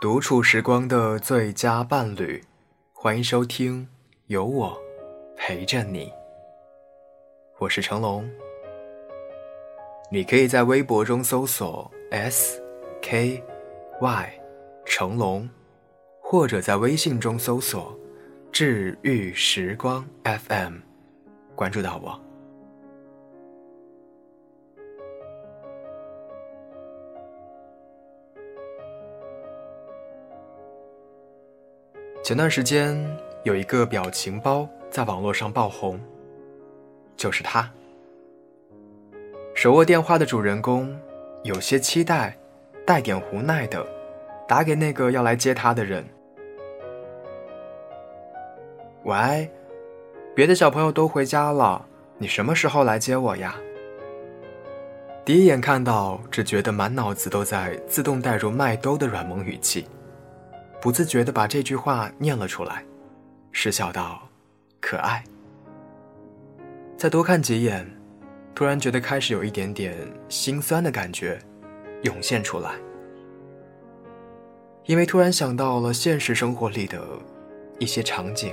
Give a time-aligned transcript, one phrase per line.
[0.00, 2.40] 独处时光的最佳伴侣，
[2.92, 3.88] 欢迎收听，
[4.28, 4.80] 有我
[5.36, 6.08] 陪着你。
[7.58, 8.30] 我是成龙，
[10.08, 12.62] 你可以在微博中搜索 S
[13.02, 13.42] K
[14.00, 14.40] Y
[14.86, 15.50] 成龙，
[16.20, 17.98] 或者在微信中搜索
[18.52, 20.74] 治愈时光 FM，
[21.56, 22.27] 关注到我。
[32.28, 32.94] 前段时间
[33.42, 35.98] 有一个表情包在网络上爆红，
[37.16, 37.66] 就是它。
[39.54, 40.94] 手握电话的主人公
[41.42, 42.36] 有些期待，
[42.86, 43.82] 带点无奈的
[44.46, 46.04] 打给那个要来接他的人
[49.04, 49.50] ：“喂，
[50.34, 51.82] 别的小朋友都回家了，
[52.18, 53.56] 你什么时候来接我呀？”
[55.24, 59.86] 第一眼看到，只觉得满脑子都在自动带入麦兜的软萌语气。
[60.80, 62.84] 不自觉地把这句话念了出来，
[63.50, 64.22] 失笑道
[64.80, 65.24] ：“可爱。”
[66.96, 67.88] 再多看几眼，
[68.54, 69.96] 突然觉得开始有一点点
[70.28, 71.38] 心酸的感觉
[72.02, 72.72] 涌现出来，
[74.84, 77.00] 因为突然想到了现实生活里的
[77.78, 78.52] 一些场景：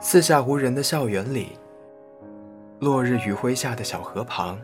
[0.00, 1.58] 四下无人的校园里，
[2.80, 4.58] 落日余晖下的小河旁。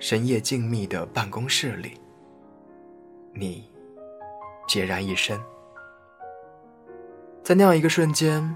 [0.00, 2.00] 深夜静谧的办公室里，
[3.32, 3.68] 你
[4.68, 5.40] 孑然一身。
[7.42, 8.54] 在那样一个瞬间，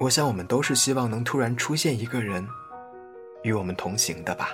[0.00, 2.46] 我想我们都是希望能突然出现一个人，
[3.42, 4.50] 与我们同行的吧。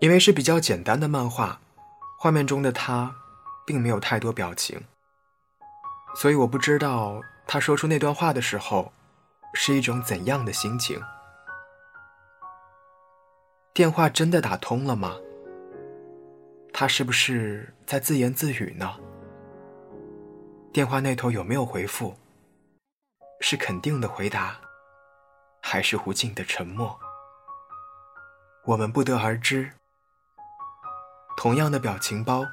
[0.00, 1.60] 因为是比较简单的漫画，
[2.18, 3.14] 画面中的他
[3.66, 4.80] 并没有太多表情，
[6.16, 8.90] 所以我不知道他说出那段话的时候，
[9.52, 10.98] 是一种怎样的心情。
[13.74, 15.16] 电话真的打通了吗？
[16.72, 18.94] 他是不是在自言自语呢？
[20.72, 22.14] 电话那头有没有回复？
[23.40, 24.60] 是肯定的回答，
[25.60, 26.96] 还是无尽的沉默？
[28.64, 29.72] 我们不得而知。
[31.36, 32.44] 同样的表情包，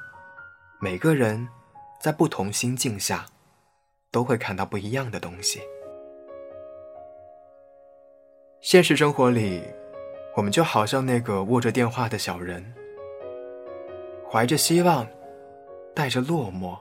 [0.80, 1.48] 每个人
[2.00, 3.26] 在不同心境下，
[4.10, 5.60] 都会看到不一样的东西。
[8.60, 9.62] 现实生活里。
[10.34, 12.64] 我们就好像那个握着电话的小人，
[14.30, 15.06] 怀着希望，
[15.94, 16.78] 带着落寞，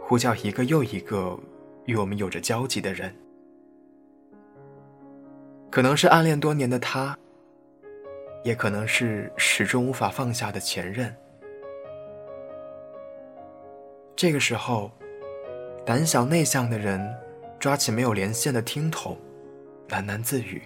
[0.00, 1.36] 呼叫一个又一个
[1.86, 3.12] 与我们有着交集的人。
[5.68, 7.18] 可能是暗恋多年的他，
[8.44, 11.12] 也可能是始终无法放下的前任。
[14.14, 14.92] 这个时候，
[15.84, 17.04] 胆小内向的人
[17.58, 19.18] 抓起没有连线的听筒，
[19.88, 20.62] 喃喃自语。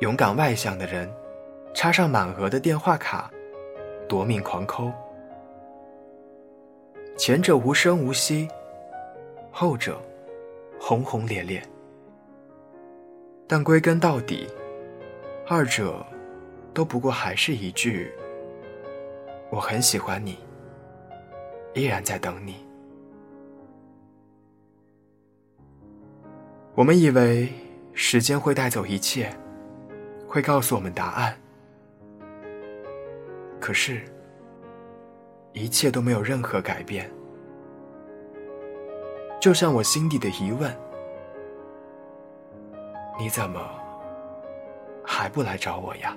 [0.00, 1.10] 勇敢外向的人，
[1.72, 3.30] 插上满额的电话卡，
[4.06, 4.92] 夺命狂抠。
[7.16, 8.46] 前者无声无息，
[9.50, 9.98] 后者
[10.78, 11.62] 轰轰烈烈。
[13.46, 14.46] 但归根到底，
[15.48, 16.04] 二者
[16.74, 18.12] 都不过还是一句
[19.48, 20.36] ：“我很喜欢你，
[21.72, 22.56] 依然在等你。”
[26.76, 27.48] 我们以为
[27.94, 29.34] 时间会带走一切。
[30.36, 31.34] 会告诉我们答案，
[33.58, 34.02] 可是，
[35.54, 37.10] 一切都没有任何改变。
[39.40, 40.70] 就像我心底的疑问：
[43.18, 43.66] 你怎么
[45.02, 46.14] 还不来找我呀？